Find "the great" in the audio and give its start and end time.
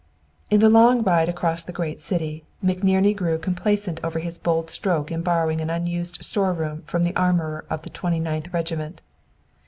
1.63-1.99